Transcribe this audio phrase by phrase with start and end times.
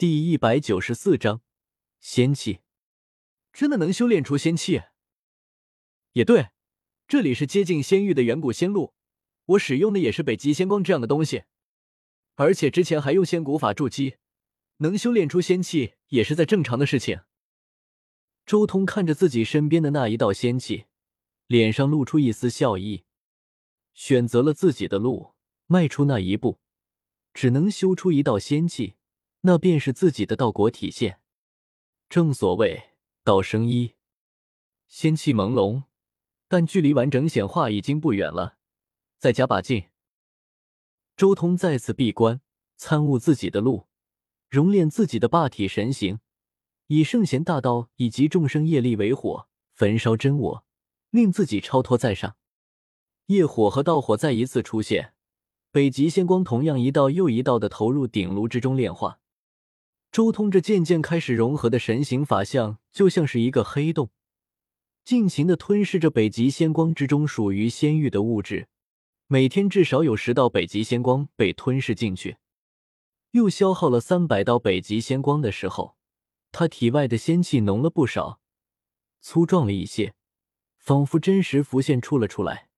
[0.00, 1.42] 第一百九十四章
[2.00, 2.60] 仙气，
[3.52, 4.80] 真的能修炼出仙气？
[6.12, 6.48] 也对，
[7.06, 8.94] 这里是接近仙域的远古仙路，
[9.44, 11.44] 我使用的也是北极仙光这样的东西，
[12.36, 14.16] 而且之前还用仙古法筑基，
[14.78, 17.20] 能修炼出仙气也是在正常的事情。
[18.46, 20.86] 周通看着自己身边的那一道仙气，
[21.46, 23.04] 脸上露出一丝笑意，
[23.92, 25.34] 选择了自己的路，
[25.66, 26.58] 迈出那一步，
[27.34, 28.94] 只能修出一道仙气。
[29.42, 31.20] 那便是自己的道果体现。
[32.08, 32.90] 正所谓
[33.22, 33.94] 道生一，
[34.88, 35.84] 仙气朦胧，
[36.48, 38.56] 但距离完整显化已经不远了。
[39.18, 39.84] 再加把劲。
[41.16, 42.40] 周通再次闭关，
[42.76, 43.86] 参悟自己的路，
[44.48, 46.18] 熔炼自己的霸体神形，
[46.86, 50.64] 以圣贤大道以及众生业力为火，焚烧真我，
[51.10, 52.36] 令自己超脱在上。
[53.26, 55.14] 业火和道火再一次出现，
[55.70, 59.20] 北极仙光同样一道又一道的投入鼎炉之中炼化。
[60.12, 64.10] 周通这渐渐开始融合的神形法相，就像是一个黑洞，
[65.04, 68.66] 尽情的吞噬着北极仙光之中属于仙域的物质。
[69.28, 72.38] 每天至少有十道北极仙光被吞噬进去，
[73.30, 75.96] 又消耗了三百道北极仙光的时候，
[76.50, 78.40] 他体外的仙气浓了不少，
[79.20, 80.14] 粗壮了一些，
[80.76, 82.68] 仿佛真实浮现出了出来。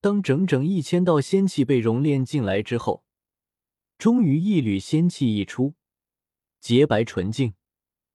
[0.00, 3.02] 当整整一千道仙气被熔炼进来之后，
[3.98, 5.74] 终于一缕仙气溢出。
[6.64, 7.52] 洁白纯净，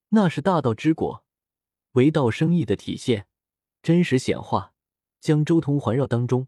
[0.07, 1.23] 那是大道之果，
[1.91, 3.27] 为道生意的体现，
[3.83, 4.73] 真实显化，
[5.19, 6.47] 将周通环绕当中。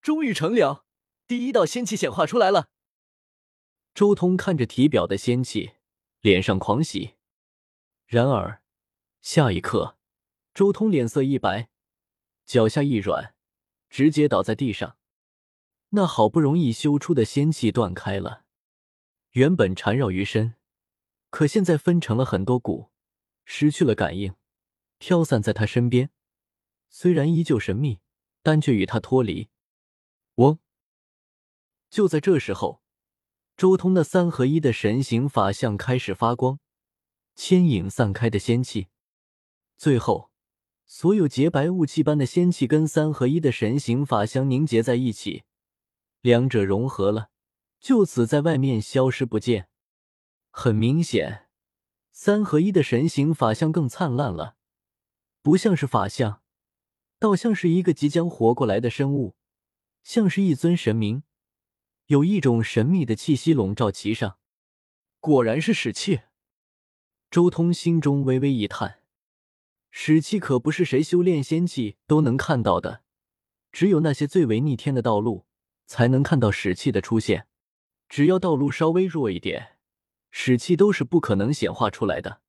[0.00, 0.86] 终于成了，
[1.26, 2.70] 第一道仙气显化出来了。
[3.94, 5.72] 周通看着体表的仙气，
[6.20, 7.16] 脸上狂喜。
[8.06, 8.62] 然而，
[9.20, 9.98] 下一刻，
[10.54, 11.68] 周通脸色一白，
[12.46, 13.34] 脚下一软，
[13.90, 14.96] 直接倒在地上。
[15.88, 18.44] 那好不容易修出的仙气断开了，
[19.32, 20.54] 原本缠绕于身。
[21.30, 22.90] 可现在分成了很多股，
[23.44, 24.34] 失去了感应，
[24.98, 26.10] 飘散在他身边。
[26.88, 28.00] 虽然依旧神秘，
[28.42, 29.48] 但却与他脱离。
[30.36, 30.58] 嗡！
[31.90, 32.82] 就在这时候，
[33.56, 36.58] 周通那三合一的神形法相开始发光，
[37.34, 38.88] 牵引散开的仙气，
[39.76, 40.30] 最后，
[40.86, 45.44] 所有洁白雾气般的仙气跟三合一的神形法相凝结在一起，
[46.22, 47.30] 两者融合了，
[47.78, 49.68] 就此在外面消失不见。
[50.60, 51.46] 很明显，
[52.10, 54.56] 三合一的神形法相更灿烂了，
[55.40, 56.42] 不像是法相，
[57.20, 59.36] 倒像是一个即将活过来的生物，
[60.02, 61.22] 像是一尊神明，
[62.06, 64.38] 有一种神秘的气息笼罩其上。
[65.20, 66.22] 果然是使气，
[67.30, 69.02] 周通心中微微一叹，
[69.92, 73.04] 使气可不是谁修炼仙气都能看到的，
[73.70, 75.46] 只有那些最为逆天的道路
[75.86, 77.46] 才能看到使气的出现。
[78.08, 79.77] 只要道路稍微弱一点。
[80.30, 82.40] 使气都是不可能显化出来的，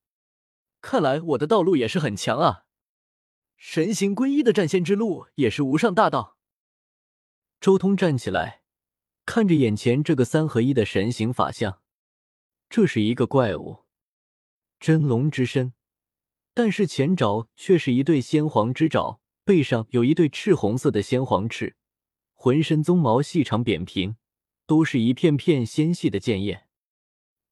[0.82, 2.66] 看来我的道路也是很强啊！
[3.58, 6.38] 神行归一的战仙之路也是无上大道。
[7.60, 8.62] 周通站起来，
[9.26, 11.82] 看着眼前这个三合一的神形法相，
[12.70, 13.80] 这是一个怪物，
[14.80, 15.74] 真龙之身，
[16.54, 21.76] 但是前爪却是一对仙皇之爪，背上有一对赤红色的仙皇翅，
[22.34, 24.16] 浑身鬃毛细长扁平，
[24.66, 26.69] 都是一片片纤细的剑叶。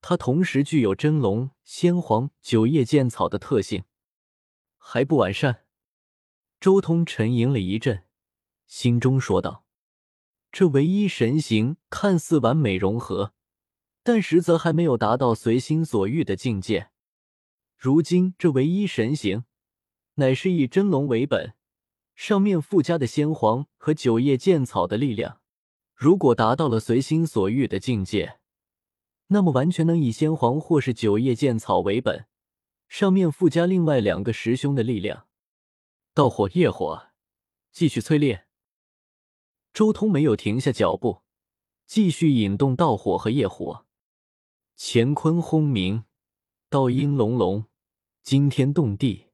[0.09, 3.83] 它同时具有真龙、仙皇、九叶剑草的特性，
[4.77, 5.65] 还不完善。
[6.61, 8.05] 周通沉吟了一阵，
[8.67, 9.65] 心中说道
[10.49, 13.33] ：“这唯一神形看似完美融合，
[14.01, 16.89] 但实则还没有达到随心所欲的境界。
[17.75, 19.43] 如今这唯一神形，
[20.13, 21.53] 乃是以真龙为本，
[22.15, 25.41] 上面附加的仙皇和九叶剑草的力量，
[25.93, 28.36] 如果达到了随心所欲的境界。”
[29.27, 32.27] 那么完全能以仙皇或是九叶剑草为本，
[32.87, 35.27] 上面附加另外两个师兄的力量，
[36.13, 37.09] 道火、业火，
[37.71, 38.47] 继续淬炼。
[39.73, 41.23] 周通没有停下脚步，
[41.85, 43.85] 继续引动道火和业火。
[44.77, 46.05] 乾坤轰鸣，
[46.69, 47.65] 道音隆隆，
[48.23, 49.27] 惊天动地，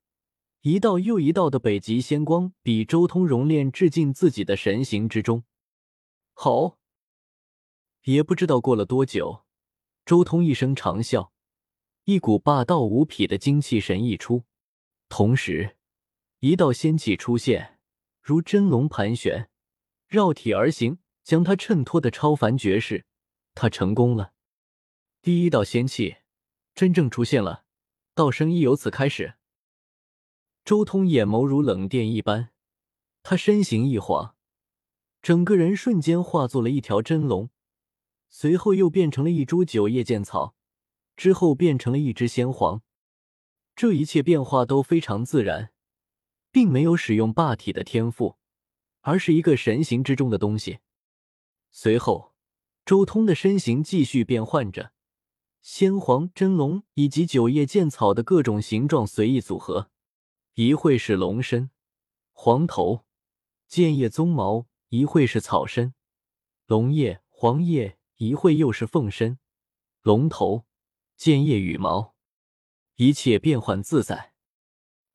[0.62, 5.44] 一道又一道的北极仙光比周通熔炼至进自己的神形之中。
[6.34, 6.80] 好，
[8.06, 9.43] 也不知道过了多久。
[10.06, 11.30] 周通一声长啸，
[12.04, 14.44] 一股霸道无匹的精气神溢出，
[15.08, 15.78] 同时，
[16.40, 17.80] 一道仙气出现，
[18.22, 19.50] 如真龙盘旋，
[20.08, 23.06] 绕体而行，将他衬托的超凡绝世。
[23.56, 24.34] 他成功了，
[25.22, 26.18] 第一道仙气
[26.76, 27.64] 真正出现了，
[28.14, 29.36] 道生亦由此开始。
[30.66, 32.50] 周通眼眸如冷电一般，
[33.22, 34.36] 他身形一晃，
[35.22, 37.50] 整个人瞬间化作了一条真龙。
[38.36, 40.56] 随后又变成了一株九叶剑草，
[41.16, 42.82] 之后变成了一只仙皇。
[43.76, 45.72] 这一切变化都非常自然，
[46.52, 48.38] 并没有使用霸体的天赋，
[49.02, 50.80] 而是一个神形之中的东西。
[51.70, 52.34] 随后，
[52.84, 54.94] 周通的身形继续变换着，
[55.62, 59.92] 仙皇、真龙以及九叶剑草的各种形状随意组合，
[60.56, 61.70] 一会是龙身、
[62.32, 63.06] 黄头、
[63.68, 65.94] 剑叶、鬃毛；一会是草身、
[66.66, 69.38] 龙叶、黄叶；一会又是凤身、
[70.02, 70.66] 龙头、
[71.18, 72.16] 剑叶、羽毛。
[72.96, 74.34] 一切变幻自在，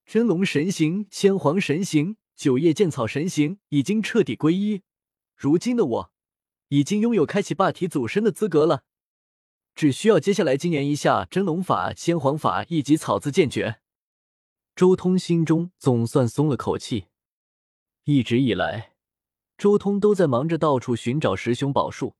[0.05, 4.83] 真龙神形、仙皇神形、九叶剑草神形已经彻底归一。
[5.35, 6.13] 如今的我，
[6.69, 8.85] 已经拥有开启霸体祖身的资格了，
[9.75, 13.81] 只需要接下来精研一下真龙法、仙皇法以及草字剑诀。
[14.77, 17.07] 周通心中总算松了口气。
[18.05, 18.93] 一直以来，
[19.57, 22.17] 周通都在忙着到处寻找十雄宝术，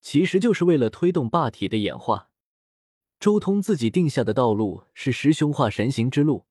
[0.00, 2.30] 其实就是为了推动霸体的演化。
[3.20, 6.46] 周通自己定下的道路是十雄化神形之路，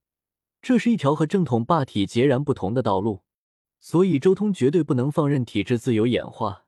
[0.62, 3.24] 这是一条和正统霸体截然不同的道路，
[3.80, 6.66] 所以周通绝对不能放任体质自由演化，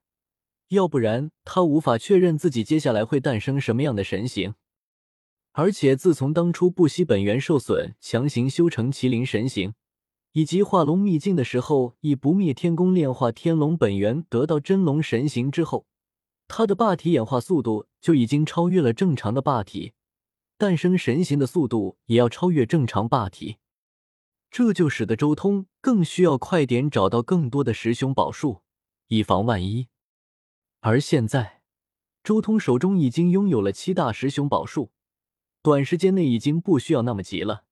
[0.70, 4.54] 要不然他无法确认自己接下来会诞生什么样的神形。
[5.52, 9.74] 而且自从当初不惜本源受损，强行修成麒麟神形，
[10.32, 15.88] 以及化龙秘境的时候以不灭天宫炼化天龙本源得到真龙神形之后。
[16.50, 19.94] 他的霸体演化速度就已经超越了正常的霸体，
[20.57, 23.57] 诞生神形的速度也要超越正常霸体，
[24.50, 28.63] 这就使得周通更需要快点找到更多的十雄宝术，
[29.10, 29.88] 以防万一。
[30.80, 31.62] 而现在，
[32.24, 34.92] 周通手中已经拥有了七大十雄宝术，
[35.62, 37.66] 短时间内已经不需要那么急了，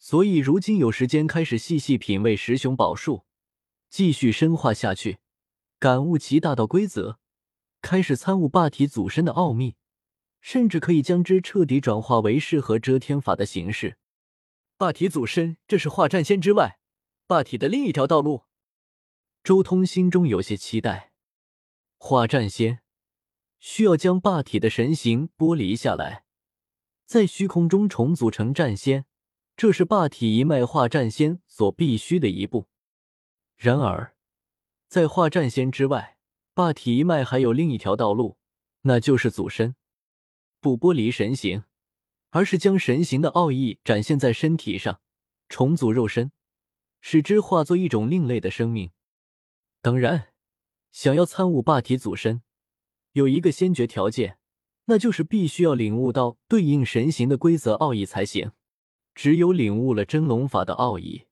[0.00, 3.22] 所以如今有时间开始细细品味十雄宝术，
[3.88, 5.18] 继续深化下去，
[5.78, 7.20] 感悟其大道规则。
[7.86, 9.76] 开始参悟霸体祖身的奥秘，
[10.40, 13.96] 甚至可以将之彻底转化为适合遮天法的形式。
[14.76, 16.80] 霸体祖身，这是化战仙之外，
[17.28, 18.42] 霸体的另一条道路。
[19.44, 21.12] 周通心中有些期待。
[21.96, 22.80] 化战仙
[23.60, 26.24] 需要将霸体的神形剥离下来，
[27.04, 29.04] 在虚空中重组成战仙，
[29.56, 32.66] 这是霸体一脉化战仙所必须的一步。
[33.54, 34.16] 然而，
[34.88, 36.15] 在化战仙之外，
[36.56, 38.38] 霸体一脉还有另一条道路，
[38.80, 39.76] 那就是祖身，
[40.58, 41.64] 不剥离神形，
[42.30, 45.02] 而是将神形的奥义展现在身体上，
[45.50, 46.32] 重组肉身，
[47.02, 48.90] 使之化作一种另类的生命。
[49.82, 50.28] 当然，
[50.92, 52.40] 想要参悟霸体祖身，
[53.12, 54.38] 有一个先决条件，
[54.86, 58.52] 那就是必须要领悟到对应神形的规则奥义才行。
[59.14, 61.26] 只有领悟了真龙法的奥义，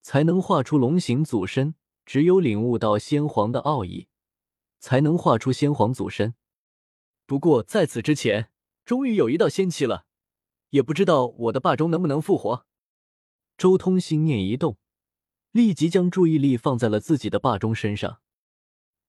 [0.00, 1.74] 才能画出龙形祖身；
[2.06, 4.08] 只有领悟到先皇的奥义。
[4.86, 6.36] 才能画出先皇祖身。
[7.26, 8.52] 不过在此之前，
[8.84, 10.06] 终于有一道仙气了，
[10.70, 12.66] 也不知道我的霸中能不能复活。
[13.58, 14.78] 周通心念一动，
[15.50, 18.20] 立即将注意力放在了自己的霸中身上。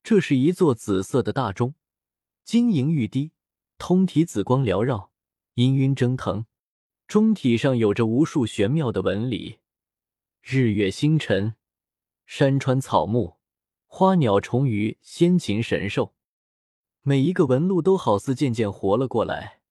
[0.01, 1.75] 这是一座紫色的大钟，
[2.43, 3.33] 晶莹欲滴，
[3.77, 5.11] 通体紫光缭绕，
[5.53, 6.47] 氤氲蒸腾。
[7.07, 9.59] 钟体上有着无数玄妙的纹理，
[10.41, 11.53] 日月星辰，
[12.25, 13.36] 山川草木。
[13.99, 16.13] 花鸟虫鱼、仙禽神兽，
[17.01, 19.61] 每一个纹路都好似渐渐活了过来，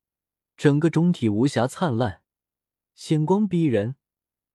[0.57, 2.23] 整个中体无瑕灿烂，
[2.93, 3.95] 显光逼人。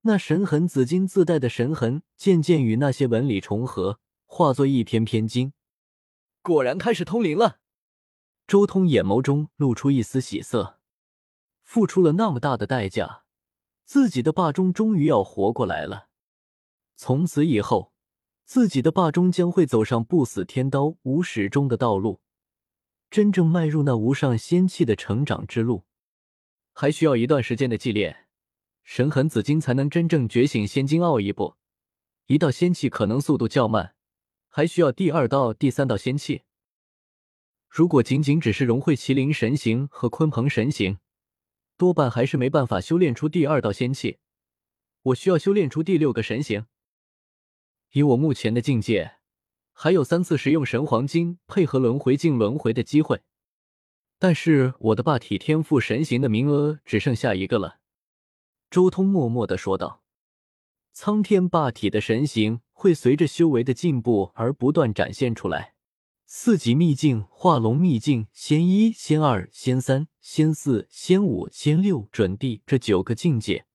[0.02, 5.54] 那神痕紫金自带的神痕渐渐与那些纹理重合，化作一篇篇经。
[6.42, 7.60] 果然开始通灵了。
[8.46, 10.80] 周通眼眸中露出一丝喜色，
[11.62, 13.24] 付出了那么大的代价，
[13.86, 16.08] 自己的霸中终于要活过来了。
[16.94, 17.91] 从此以后。
[18.52, 22.20] 自己的霸中将会走上不死天刀无始终的道路，
[23.10, 25.86] 真正迈入那无上仙气的成长之路，
[26.74, 28.26] 还需要一段时间的祭炼，
[28.82, 31.32] 神痕紫金才能真正觉醒仙金奥义。
[31.32, 31.56] 不，
[32.26, 33.94] 一道仙气可能速度较慢，
[34.50, 36.42] 还需要第二道、第三道仙气。
[37.70, 40.98] 如果仅仅只是融会麒麟神形和鲲鹏神形，
[41.78, 44.18] 多半还是没办法修炼出第二道仙气。
[45.04, 46.66] 我需要修炼出第六个神形。
[47.92, 49.16] 以我目前的境界，
[49.72, 53.20] 还有三次使用神黄金配合轮回镜轮回的机会，
[54.18, 57.80] 但是我的霸体天赋神形的名额只剩下一个了。
[58.70, 60.02] 周通默默的说道
[60.94, 65.74] ：“苍天霸体的神形会随着修为的进步而不断展现出来。
[66.24, 73.66] 四级秘境化龙秘境，仙一、仙二、仙三、仙四、仙五、仙六准地这九个境界，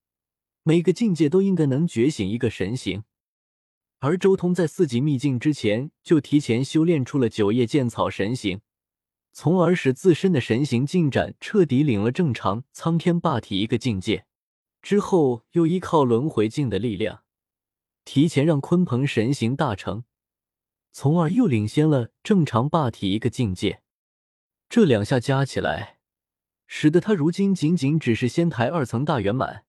[0.64, 3.04] 每个境界都应该能觉醒一个神形。”
[4.00, 8.60] 而周通在四级秘境之前就提前修炼出了九叶剑草神形，
[9.32, 14.26] 从而使自身的神形进展彻底领了正常苍天霸体一个境界。
[14.80, 17.24] 之后又依靠轮回镜的力量，
[18.04, 20.04] 提前让鲲鹏神形大成，
[20.92, 23.82] 从而又领先了正常霸体一个境界。
[24.68, 25.98] 这两下加起来，
[26.68, 29.64] 使得他如今仅仅只是仙台二层大圆满，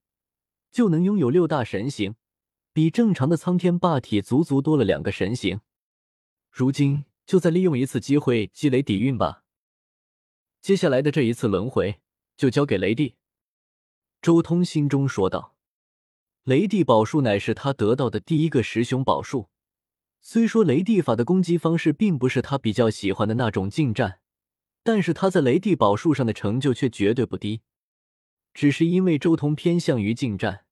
[0.72, 2.14] 就能拥有六大神形，
[2.80, 5.60] 比正常的苍天霸体足足多了两个神形。
[6.50, 9.44] 如今就再利用一次机会积累底蕴吧。
[10.62, 12.00] 接下来的这一次轮回
[12.38, 13.16] 就交给雷帝。
[14.22, 15.58] 周通心中说道
[16.46, 19.50] ：“雷帝宝术乃是他得到的第一个十雄宝术。
[20.22, 24.22] 虽说雷帝法的攻击方式并不是他比较喜欢的那种近战，
[24.84, 27.60] 但是他在雷帝宝术上的成就却绝对不低。
[28.54, 30.64] 只是因为周通偏向于近战，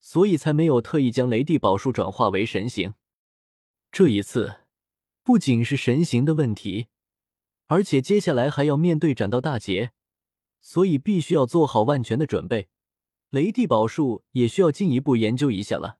[0.00, 2.94] 所以才没有特意将雷帝宝术转化为神形。
[3.90, 4.60] 这一次，
[5.22, 6.88] 不仅是神形的问题，
[7.66, 9.92] 而且接下来还要面对斩道大劫，
[10.60, 12.68] 所以必须要做好万全的准备。”
[13.30, 15.98] 雷帝宝术也需要进一步研究一下了。